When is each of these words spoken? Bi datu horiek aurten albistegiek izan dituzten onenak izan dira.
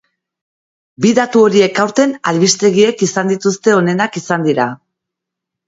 Bi 1.05 1.11
datu 1.19 1.43
horiek 1.49 1.83
aurten 1.83 2.17
albistegiek 2.33 3.05
izan 3.11 3.31
dituzten 3.35 3.79
onenak 3.85 4.21
izan 4.25 4.51
dira. 4.51 4.69